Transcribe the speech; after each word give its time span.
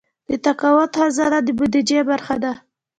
د 0.29 0.31
تقاعد 0.45 0.91
خزانه 0.99 1.39
د 1.43 1.49
بودیجې 1.57 1.99
برخه 2.09 2.35
ده 2.43 2.53